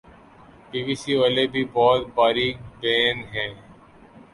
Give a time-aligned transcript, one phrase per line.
[0.69, 3.51] be B C والے بھی بہت باریک بین ہیں